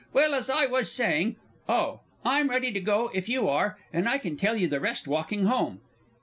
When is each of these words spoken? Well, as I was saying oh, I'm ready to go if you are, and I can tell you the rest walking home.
Well, 0.13 0.33
as 0.33 0.49
I 0.49 0.65
was 0.65 0.91
saying 0.91 1.35
oh, 1.69 1.99
I'm 2.25 2.47
ready 2.49 2.71
to 2.71 2.79
go 2.79 3.11
if 3.13 3.29
you 3.29 3.47
are, 3.47 3.77
and 3.93 4.09
I 4.09 4.17
can 4.17 4.35
tell 4.35 4.57
you 4.57 4.67
the 4.67 4.79
rest 4.79 5.07
walking 5.07 5.45
home. 5.45 5.81